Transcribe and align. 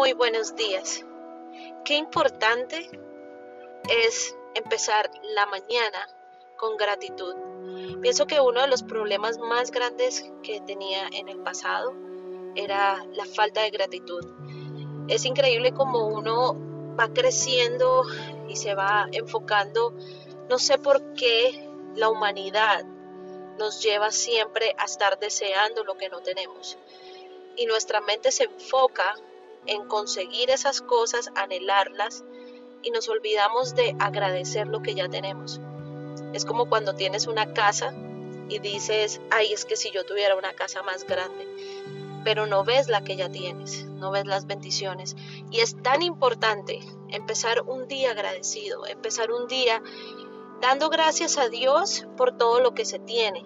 Muy 0.00 0.14
buenos 0.14 0.56
días. 0.56 1.04
Qué 1.84 1.92
importante 1.92 2.88
es 3.90 4.34
empezar 4.54 5.10
la 5.34 5.44
mañana 5.44 6.08
con 6.56 6.78
gratitud. 6.78 7.34
Pienso 8.00 8.26
que 8.26 8.40
uno 8.40 8.62
de 8.62 8.68
los 8.68 8.82
problemas 8.82 9.36
más 9.36 9.70
grandes 9.70 10.24
que 10.42 10.62
tenía 10.62 11.06
en 11.12 11.28
el 11.28 11.40
pasado 11.40 11.92
era 12.56 13.04
la 13.12 13.26
falta 13.26 13.60
de 13.60 13.70
gratitud. 13.72 14.24
Es 15.08 15.26
increíble 15.26 15.74
como 15.74 16.06
uno 16.06 16.56
va 16.98 17.12
creciendo 17.12 18.04
y 18.48 18.56
se 18.56 18.74
va 18.74 19.06
enfocando. 19.12 19.92
No 20.48 20.58
sé 20.58 20.78
por 20.78 21.12
qué 21.12 21.68
la 21.94 22.08
humanidad 22.08 22.86
nos 23.58 23.82
lleva 23.82 24.12
siempre 24.12 24.74
a 24.78 24.86
estar 24.86 25.18
deseando 25.18 25.84
lo 25.84 25.98
que 25.98 26.08
no 26.08 26.20
tenemos. 26.20 26.78
Y 27.54 27.66
nuestra 27.66 28.00
mente 28.00 28.32
se 28.32 28.44
enfoca 28.44 29.14
en 29.66 29.86
conseguir 29.86 30.50
esas 30.50 30.80
cosas, 30.80 31.30
anhelarlas, 31.34 32.24
y 32.82 32.90
nos 32.90 33.08
olvidamos 33.08 33.74
de 33.74 33.94
agradecer 33.98 34.66
lo 34.66 34.82
que 34.82 34.94
ya 34.94 35.08
tenemos. 35.08 35.60
Es 36.32 36.44
como 36.44 36.68
cuando 36.68 36.94
tienes 36.94 37.26
una 37.26 37.52
casa 37.52 37.94
y 38.48 38.58
dices, 38.58 39.20
ay, 39.30 39.52
es 39.52 39.64
que 39.64 39.76
si 39.76 39.90
yo 39.90 40.04
tuviera 40.04 40.36
una 40.36 40.52
casa 40.54 40.82
más 40.82 41.04
grande, 41.06 41.46
pero 42.24 42.46
no 42.46 42.64
ves 42.64 42.88
la 42.88 43.02
que 43.02 43.16
ya 43.16 43.30
tienes, 43.30 43.84
no 43.84 44.10
ves 44.10 44.26
las 44.26 44.46
bendiciones. 44.46 45.16
Y 45.50 45.60
es 45.60 45.80
tan 45.82 46.02
importante 46.02 46.80
empezar 47.08 47.62
un 47.62 47.86
día 47.88 48.12
agradecido, 48.12 48.86
empezar 48.86 49.30
un 49.30 49.46
día 49.46 49.82
dando 50.60 50.90
gracias 50.90 51.38
a 51.38 51.48
Dios 51.48 52.06
por 52.16 52.36
todo 52.36 52.60
lo 52.60 52.74
que 52.74 52.84
se 52.84 52.98
tiene, 52.98 53.44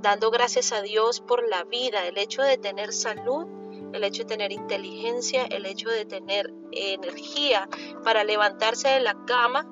dando 0.00 0.30
gracias 0.30 0.72
a 0.72 0.82
Dios 0.82 1.20
por 1.20 1.48
la 1.48 1.64
vida, 1.64 2.06
el 2.06 2.18
hecho 2.18 2.42
de 2.42 2.58
tener 2.58 2.92
salud 2.92 3.46
el 3.92 4.04
hecho 4.04 4.22
de 4.22 4.28
tener 4.28 4.52
inteligencia, 4.52 5.44
el 5.44 5.66
hecho 5.66 5.88
de 5.88 6.04
tener 6.04 6.52
energía 6.72 7.68
para 8.04 8.24
levantarse 8.24 8.88
de 8.88 9.00
la 9.00 9.24
cama, 9.26 9.66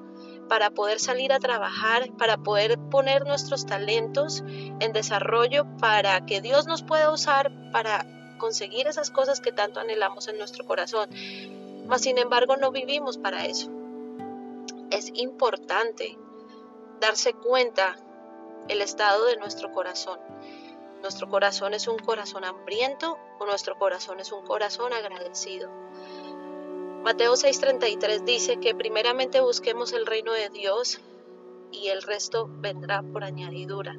para 0.49 0.71
poder 0.71 0.99
salir 0.99 1.33
a 1.33 1.39
trabajar, 1.39 2.11
para 2.17 2.39
poder 2.39 2.79
poner 2.91 3.25
nuestros 3.25 3.67
talentos 3.67 4.43
en 4.81 4.93
desarrollo, 4.93 5.65
para 5.79 6.27
que 6.27 6.41
Dios 6.41 6.67
nos 6.67 6.83
pueda 6.83 7.13
usar 7.13 7.53
para 7.73 8.37
conseguir 8.39 8.89
esas 8.89 9.11
cosas 9.11 9.41
que 9.41 9.53
tanto 9.53 9.81
anhelamos 9.81 10.27
en 10.29 10.39
nuestro 10.39 10.65
corazón. 10.67 11.09
Mas 11.87 12.03
sin 12.03 12.19
embargo 12.19 12.57
no 12.57 12.73
vivimos 12.73 13.17
para 13.19 13.47
eso. 13.47 13.71
Es 14.91 15.13
importante 15.15 16.19
darse 17.01 17.33
cuenta 17.33 17.97
el 18.69 18.83
estado 18.83 19.27
de 19.27 19.37
nuestro 19.37 19.71
corazón 19.73 20.19
nuestro 21.01 21.29
corazón 21.29 21.75
es 21.75 21.89
un 21.89 21.99
corazón 21.99 22.45
hambriento 22.45 23.19
o 23.39 23.47
nuestro 23.47 23.79
corazón 23.79 24.21
es 24.21 24.33
un 24.33 24.45
corazón 24.45 24.93
agradecido. 24.93 25.71
Mateo 27.03 27.35
6:33 27.35 28.25
dice 28.25 28.59
que 28.59 28.75
primeramente 28.75 29.41
busquemos 29.41 29.93
el 29.93 30.07
reino 30.07 30.33
de 30.33 30.51
Dios 30.51 31.01
y 31.73 31.89
el 31.89 32.03
resto 32.03 32.49
vendrá 32.51 33.03
por 33.03 33.25
añadidura. 33.25 33.97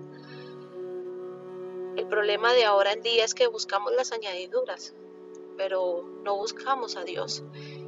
El 1.95 2.07
problema 2.07 2.53
de 2.53 2.65
ahora 2.65 2.93
en 2.93 3.01
día 3.01 3.25
es 3.25 3.33
que 3.33 3.47
buscamos 3.47 3.91
las 3.93 4.11
añadiduras, 4.11 4.93
pero 5.57 6.03
no 6.23 6.37
buscamos 6.37 6.95
a 6.95 7.03
Dios. 7.03 7.43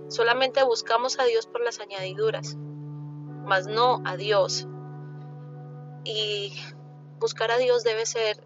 Solamente 0.09 0.63
buscamos 0.63 1.19
a 1.19 1.25
Dios 1.25 1.45
por 1.47 1.61
las 1.61 1.79
añadiduras, 1.79 2.55
mas 3.45 3.67
no 3.67 4.01
a 4.05 4.17
Dios. 4.17 4.67
Y 6.03 6.53
buscar 7.19 7.51
a 7.51 7.57
Dios 7.57 7.83
debe 7.83 8.05
ser 8.05 8.43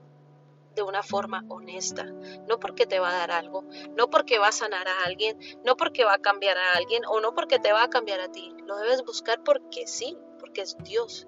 de 0.78 0.84
una 0.84 1.04
forma 1.04 1.44
honesta, 1.50 2.06
no 2.48 2.60
porque 2.60 2.86
te 2.86 3.00
va 3.00 3.10
a 3.10 3.18
dar 3.18 3.32
algo, 3.32 3.66
no 3.98 4.10
porque 4.10 4.40
va 4.40 4.50
a 4.50 4.52
sanar 4.54 4.88
a 4.88 5.04
alguien, 5.06 5.38
no 5.66 5.76
porque 5.76 6.06
va 6.06 6.14
a 6.14 6.20
cambiar 6.20 6.58
a 6.58 6.78
alguien 6.78 7.04
o 7.06 7.20
no 7.20 7.34
porque 7.34 7.60
te 7.60 7.74
va 7.74 7.84
a 7.84 7.90
cambiar 7.90 8.22
a 8.22 8.32
ti. 8.32 8.54
Lo 8.66 8.78
debes 8.78 9.04
buscar 9.04 9.44
porque 9.44 9.88
sí, 9.88 10.16
porque 10.40 10.62
es 10.62 10.78
Dios, 10.84 11.28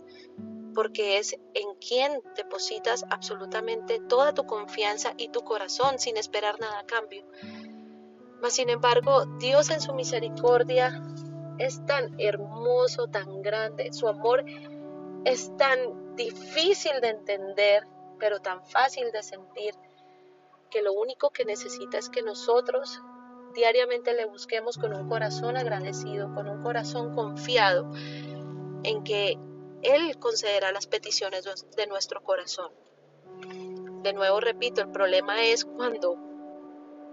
porque 0.76 1.18
es 1.18 1.34
en 1.34 1.76
quien 1.86 2.22
depositas 2.36 3.04
absolutamente 3.10 4.00
toda 4.00 4.34
tu 4.34 4.46
confianza 4.46 5.14
y 5.18 5.30
tu 5.30 5.42
corazón 5.42 5.98
sin 5.98 6.16
esperar 6.16 6.60
nada 6.60 6.80
a 6.80 6.86
cambio. 6.86 7.26
Mas 8.42 8.54
sin 8.54 8.70
embargo, 8.70 9.26
Dios 9.40 9.72
en 9.72 9.82
su 9.82 9.94
misericordia 9.94 11.04
es 11.58 11.84
tan 11.88 12.16
hermoso, 12.20 13.08
tan 13.08 13.42
grande, 13.42 13.92
su 13.94 14.08
amor 14.08 14.46
es 15.26 15.58
tan 15.58 16.16
difícil 16.16 17.02
de 17.02 17.10
entender 17.10 17.84
pero 18.20 18.40
tan 18.40 18.66
fácil 18.66 19.12
de 19.12 19.24
sentir 19.24 19.74
que 20.70 20.82
lo 20.82 20.94
único 20.94 21.32
que 21.32 21.46
necesita 21.46 21.98
es 21.98 22.10
que 22.10 22.22
nosotros 22.22 23.02
diariamente 23.54 24.14
le 24.14 24.26
busquemos 24.26 24.78
con 24.78 24.94
un 24.94 25.10
corazón 25.10 25.58
agradecido, 25.58 26.34
con 26.34 26.48
un 26.48 26.62
corazón 26.62 27.16
confiado 27.16 27.90
en 28.84 29.04
que 29.04 29.38
Él 29.82 30.18
concederá 30.20 30.72
las 30.72 30.88
peticiones 30.88 31.46
de 31.76 31.88
nuestro 31.88 32.22
corazón. 32.24 32.72
De 34.04 34.14
nuevo 34.14 34.40
repito, 34.40 34.82
el 34.82 34.92
problema 34.92 35.44
es 35.44 35.66
cuando 35.66 36.16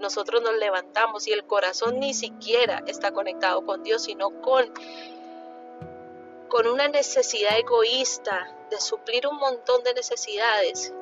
nosotros 0.01 0.43
nos 0.43 0.57
levantamos 0.57 1.27
y 1.27 1.33
el 1.33 1.47
corazón 1.47 1.99
ni 2.01 2.13
siquiera 2.15 2.83
está 2.87 3.13
conectado 3.13 3.65
con 3.65 3.83
Dios, 3.83 4.05
sino 4.05 4.41
con, 4.43 4.73
con 6.49 6.67
una 6.67 6.89
necesidad 6.89 7.59
egoísta 7.59 8.57
de 8.71 8.81
suplir 8.81 9.27
un 9.27 9.37
montón 9.37 9.83
de 9.85 9.95
necesidades 9.95 10.93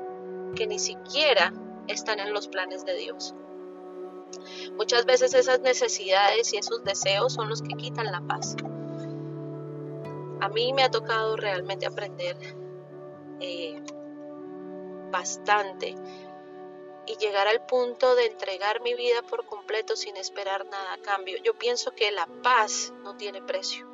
que 0.54 0.66
ni 0.66 0.78
siquiera 0.78 1.52
están 1.88 2.20
en 2.20 2.32
los 2.32 2.48
planes 2.48 2.84
de 2.84 2.94
Dios. 2.94 3.34
Muchas 4.76 5.04
veces 5.04 5.34
esas 5.34 5.60
necesidades 5.60 6.52
y 6.52 6.56
esos 6.56 6.82
deseos 6.84 7.32
son 7.32 7.48
los 7.48 7.62
que 7.62 7.74
quitan 7.76 8.10
la 8.10 8.20
paz. 8.20 8.56
A 10.40 10.48
mí 10.48 10.72
me 10.72 10.82
ha 10.82 10.90
tocado 10.90 11.36
realmente 11.36 11.86
aprender 11.86 12.36
eh, 13.40 13.82
bastante 15.10 15.94
y 17.06 17.16
llegar 17.16 17.46
al 17.48 17.64
punto 17.66 18.14
de 18.14 18.26
entregar 18.26 18.80
mi 18.80 18.94
vida 18.94 19.22
por 19.22 19.46
completo 19.46 19.96
sin 19.96 20.16
esperar 20.16 20.66
nada 20.66 20.94
a 20.94 20.98
cambio. 20.98 21.38
Yo 21.42 21.54
pienso 21.54 21.92
que 21.92 22.10
la 22.10 22.26
paz 22.42 22.92
no 23.02 23.16
tiene 23.16 23.42
precio. 23.42 23.93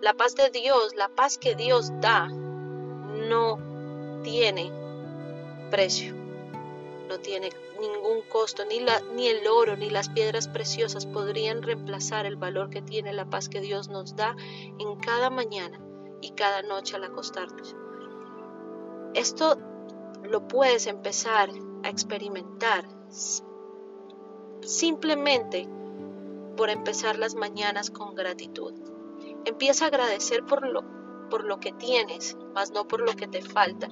La 0.00 0.14
paz 0.14 0.34
de 0.34 0.50
Dios, 0.50 0.94
la 0.96 1.08
paz 1.08 1.36
que 1.36 1.54
Dios 1.54 1.92
da, 2.00 2.28
no 2.28 3.58
tiene 4.22 4.72
precio. 5.70 6.14
No 7.08 7.18
tiene 7.18 7.50
ningún 7.80 8.22
costo, 8.22 8.64
ni, 8.64 9.28
el 9.28 9.46
oro 9.48 9.76
ni 9.76 9.90
las 9.90 10.08
piedras 10.08 10.48
preciosas 10.48 11.06
podrían 11.06 11.62
reemplazar 11.62 12.24
el 12.24 12.36
valor 12.36 12.70
que 12.70 12.80
tiene 12.80 13.12
la 13.12 13.28
paz 13.28 13.48
que 13.48 13.60
Dios 13.60 13.88
nos 13.88 14.16
da 14.16 14.36
en 14.78 14.96
cada 14.96 15.28
mañana 15.28 15.80
y 16.22 16.30
cada 16.30 16.62
noche 16.62 16.96
al 16.96 17.04
acostarnos. 17.04 17.74
Esto 19.14 19.58
lo 20.22 20.46
puedes 20.46 20.86
empezar 20.86 21.50
a 21.82 21.88
experimentar 21.88 22.86
simplemente 24.62 25.68
por 26.56 26.70
empezar 26.70 27.18
las 27.18 27.34
mañanas 27.34 27.90
con 27.90 28.14
gratitud. 28.14 28.74
Empieza 29.44 29.84
a 29.84 29.88
agradecer 29.88 30.44
por 30.44 30.66
lo, 30.66 30.82
por 31.30 31.44
lo 31.44 31.60
que 31.60 31.72
tienes, 31.72 32.36
más 32.54 32.70
no 32.70 32.86
por 32.86 33.00
lo 33.00 33.14
que 33.14 33.26
te 33.26 33.42
falta. 33.42 33.88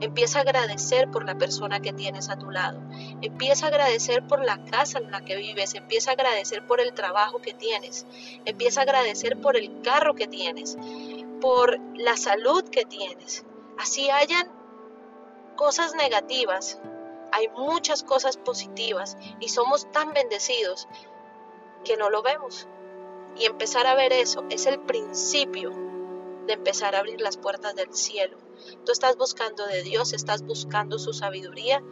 Empieza 0.00 0.38
a 0.38 0.42
agradecer 0.42 1.10
por 1.10 1.24
la 1.24 1.36
persona 1.36 1.80
que 1.80 1.92
tienes 1.92 2.28
a 2.28 2.38
tu 2.38 2.50
lado. 2.50 2.80
Empieza 3.20 3.66
a 3.66 3.68
agradecer 3.68 4.26
por 4.26 4.44
la 4.44 4.64
casa 4.64 4.98
en 4.98 5.10
la 5.10 5.24
que 5.24 5.36
vives. 5.36 5.74
Empieza 5.74 6.10
a 6.10 6.14
agradecer 6.14 6.64
por 6.66 6.80
el 6.80 6.94
trabajo 6.94 7.40
que 7.40 7.52
tienes. 7.52 8.06
Empieza 8.44 8.80
a 8.80 8.82
agradecer 8.84 9.40
por 9.40 9.56
el 9.56 9.82
carro 9.82 10.14
que 10.14 10.28
tienes. 10.28 10.78
Por 11.40 11.80
la 11.96 12.16
salud 12.16 12.62
que 12.68 12.84
tienes. 12.84 13.44
Así 13.76 14.08
hayan 14.10 14.48
cosas 15.56 15.94
negativas. 15.96 16.80
Hay 17.32 17.48
muchas 17.48 18.04
cosas 18.04 18.36
positivas 18.36 19.18
y 19.40 19.48
somos 19.48 19.90
tan 19.90 20.12
bendecidos 20.12 20.88
que 21.84 21.96
no 21.96 22.08
lo 22.08 22.22
vemos. 22.22 22.68
Y 23.36 23.44
empezar 23.46 23.86
a 23.86 23.94
ver 23.94 24.12
eso 24.12 24.44
es 24.50 24.66
el 24.66 24.80
principio 24.80 25.70
de 26.46 26.54
empezar 26.54 26.94
a 26.94 27.00
abrir 27.00 27.20
las 27.20 27.36
puertas 27.36 27.74
del 27.74 27.92
cielo 27.94 28.38
tú 28.84 28.92
estás 28.92 29.16
buscando 29.16 29.66
de 29.66 29.82
Dios, 29.82 30.12
estás 30.12 30.42
buscando 30.42 30.98
su 30.98 31.12
sabiduría, 31.12 31.82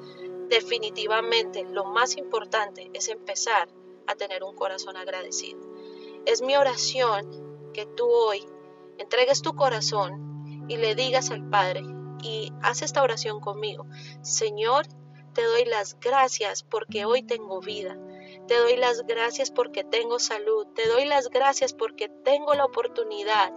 definitivamente 0.49 1.65
lo 1.65 1.85
más 1.85 2.17
importante 2.17 2.91
es 2.93 3.09
empezar 3.09 3.69
a 4.07 4.15
tener 4.15 4.45
un 4.45 4.55
corazón 4.55 4.97
agradecido. 4.97 5.61
Es 6.25 6.43
mi 6.43 6.57
oración 6.57 7.71
que 7.73 7.87
tú 7.87 8.09
hoy 8.09 8.45
entregues 8.99 9.43
tu 9.43 9.55
corazón 9.55 10.65
y 10.69 10.77
le 10.77 10.95
digas 10.95 11.31
al 11.31 11.49
Padre 11.49 11.83
y 12.23 12.53
haz 12.63 12.83
esta 12.83 13.03
oración 13.03 13.41
conmigo. 13.41 13.87
Señor, 14.23 14.87
te 15.35 15.43
doy 15.43 15.65
las 15.65 15.99
gracias 16.01 16.63
porque 16.63 17.05
hoy 17.05 17.23
tengo 17.23 17.61
vida. 17.61 17.97
Te 18.47 18.57
doy 18.57 18.77
las 18.77 19.07
gracias 19.07 19.51
porque 19.51 19.85
tengo 19.85 20.19
salud. 20.19 20.67
Te 20.75 20.87
doy 20.89 21.05
las 21.05 21.31
gracias 21.31 21.73
porque 21.73 22.09
tengo 22.09 22.55
la 22.55 22.65
oportunidad 22.65 23.53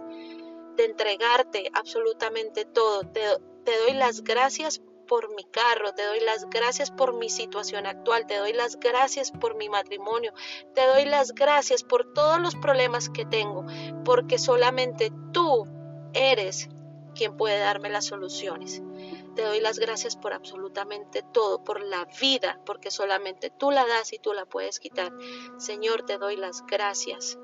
de 0.76 0.84
entregarte 0.84 1.70
absolutamente 1.72 2.64
todo. 2.64 3.02
Te, 3.02 3.20
doy 3.64 3.94
las 3.94 4.22
gracias 4.22 4.82
por 5.06 5.34
mi 5.34 5.44
carro, 5.44 5.92
te 5.92 6.04
doy 6.04 6.20
las 6.20 6.48
gracias 6.48 6.90
por 6.90 7.14
mi 7.14 7.28
situación 7.28 7.86
actual, 7.86 8.26
te 8.26 8.36
doy 8.36 8.52
las 8.52 8.78
gracias 8.78 9.32
por 9.32 9.56
mi 9.56 9.68
matrimonio, 9.68 10.32
te 10.74 10.86
doy 10.86 11.04
las 11.04 11.32
gracias 11.34 11.82
por 11.82 12.12
todos 12.12 12.40
los 12.40 12.54
problemas 12.54 13.10
que 13.10 13.24
tengo, 13.24 13.66
porque 14.04 14.38
solamente 14.38 15.12
tú 15.32 15.66
eres 16.12 16.68
quien 17.14 17.36
puede 17.36 17.58
darme 17.58 17.90
las 17.90 18.06
soluciones. 18.06 18.82
Te 19.34 19.42
doy 19.42 19.60
las 19.60 19.78
gracias 19.78 20.16
por 20.16 20.32
absolutamente 20.32 21.22
todo, 21.32 21.62
por 21.62 21.80
la 21.80 22.06
vida, 22.20 22.60
porque 22.66 22.90
solamente 22.90 23.50
tú 23.50 23.70
la 23.70 23.86
das 23.86 24.12
y 24.12 24.18
tú 24.18 24.32
la 24.32 24.46
puedes 24.46 24.80
quitar. 24.80 25.12
Señor, 25.58 26.02
te 26.02 26.18
doy 26.18 26.36
las 26.36 26.66
gracias. 26.66 27.38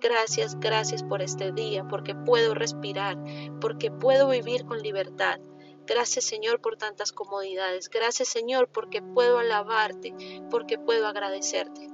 Gracias, 0.00 0.58
gracias 0.58 1.02
por 1.04 1.22
este 1.22 1.52
día, 1.52 1.86
porque 1.88 2.14
puedo 2.14 2.54
respirar, 2.54 3.16
porque 3.60 3.90
puedo 3.90 4.28
vivir 4.28 4.64
con 4.64 4.82
libertad. 4.82 5.38
Gracias 5.86 6.24
Señor 6.24 6.60
por 6.60 6.76
tantas 6.76 7.12
comodidades. 7.12 7.88
Gracias 7.88 8.28
Señor 8.28 8.68
porque 8.68 9.02
puedo 9.02 9.38
alabarte, 9.38 10.14
porque 10.50 10.78
puedo 10.78 11.06
agradecerte. 11.06 11.88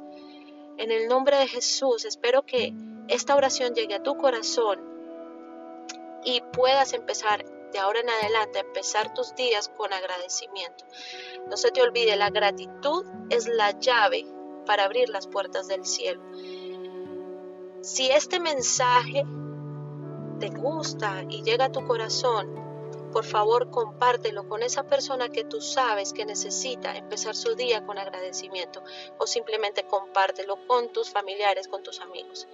En 0.76 0.90
el 0.90 1.08
nombre 1.08 1.38
de 1.38 1.48
Jesús 1.48 2.04
espero 2.04 2.44
que 2.44 2.74
esta 3.08 3.34
oración 3.34 3.74
llegue 3.74 3.94
a 3.94 4.02
tu 4.02 4.16
corazón 4.16 4.80
y 6.24 6.42
puedas 6.52 6.92
empezar 6.92 7.44
de 7.72 7.78
ahora 7.78 8.00
en 8.00 8.10
adelante 8.10 8.60
empezar 8.60 9.14
tus 9.14 9.34
días 9.34 9.68
con 9.76 9.92
agradecimiento. 9.92 10.84
No 11.48 11.56
se 11.56 11.70
te 11.70 11.82
olvide, 11.82 12.16
la 12.16 12.30
gratitud 12.30 13.04
es 13.30 13.46
la 13.46 13.78
llave 13.78 14.26
para 14.66 14.84
abrir 14.84 15.08
las 15.08 15.26
puertas 15.26 15.68
del 15.68 15.84
cielo. 15.84 16.22
Si 17.80 18.10
este 18.10 18.40
mensaje 18.40 19.24
te 20.40 20.48
gusta 20.48 21.24
y 21.28 21.42
llega 21.42 21.66
a 21.66 21.72
tu 21.72 21.86
corazón, 21.86 22.68
por 23.12 23.24
favor 23.24 23.70
compártelo 23.70 24.48
con 24.48 24.62
esa 24.62 24.86
persona 24.86 25.30
que 25.30 25.44
tú 25.44 25.60
sabes 25.60 26.12
que 26.12 26.26
necesita 26.26 26.96
empezar 26.96 27.34
su 27.34 27.54
día 27.54 27.84
con 27.86 27.98
agradecimiento 27.98 28.82
o 29.18 29.26
simplemente 29.26 29.84
compártelo 29.84 30.58
con 30.66 30.92
tus 30.92 31.10
familiares, 31.10 31.68
con 31.68 31.82
tus 31.82 32.00
amigos. 32.00 32.46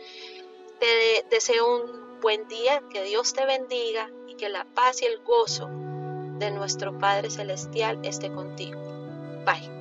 Te 0.78 1.26
deseo 1.31 1.75
un 1.75 2.13
buen 2.25 2.49
día, 2.49 2.82
que 2.88 3.05
Dios 3.05 3.35
te 3.35 3.44
bendiga 3.44 4.11
y 4.26 4.35
que 4.37 4.49
la 4.49 4.65
paz 4.65 5.03
y 5.03 5.05
el 5.05 5.19
gozo 5.25 5.69
de 6.38 6.50
nuestro 6.50 6.99
Padre 6.99 7.29
Celestial 7.29 7.99
esté 8.03 8.32
contigo. 8.32 8.81
Bye. 9.44 9.74